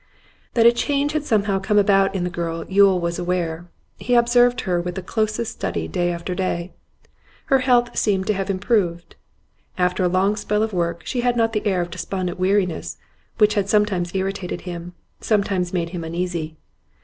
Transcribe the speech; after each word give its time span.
That 0.55 0.65
a 0.65 0.71
change 0.71 1.11
had 1.11 1.25
somehow 1.25 1.59
come 1.59 1.77
about 1.77 2.15
in 2.15 2.23
the 2.23 2.31
girl 2.31 2.65
Yule 2.67 2.99
was 2.99 3.19
aware. 3.19 3.67
He 3.99 4.15
observed 4.15 4.61
her 4.61 4.81
with 4.81 4.95
the 4.95 5.03
closest 5.03 5.51
study 5.51 5.87
day 5.87 6.11
after 6.11 6.33
day. 6.33 6.73
Her 7.53 7.59
health 7.59 7.95
seemed 7.95 8.25
to 8.25 8.33
have 8.33 8.49
improved; 8.49 9.15
after 9.77 10.03
a 10.03 10.07
long 10.09 10.35
spell 10.37 10.63
of 10.63 10.73
work 10.73 11.03
she 11.05 11.21
had 11.21 11.37
not 11.37 11.53
the 11.53 11.67
air 11.67 11.81
of 11.81 11.91
despondent 11.91 12.39
weariness 12.39 12.97
which 13.37 13.53
had 13.53 13.69
sometimes 13.69 14.15
irritated 14.15 14.61
him, 14.61 14.93
sometimes 15.19 15.71
made 15.71 15.89
him 15.89 16.03
uneasy. 16.03 16.57